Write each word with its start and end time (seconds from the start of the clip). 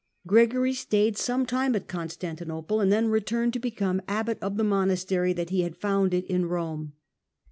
Gregory 0.25 0.73
stayed 0.73 1.15
some 1.15 1.43
■ 1.45 1.47
time 1.47 1.75
at 1.75 1.87
Constantinople, 1.87 2.79
and 2.81 2.91
then 2.91 3.07
returned 3.09 3.53
to 3.53 3.59
become 3.59 4.01
abbot 4.07 4.39
of 4.41 4.57
the 4.57 4.63
monastery 4.63 5.31
that 5.31 5.51
he 5.51 5.61
had 5.61 5.77
founded 5.77 6.23
in 6.23 6.47
Rome. 6.47 6.93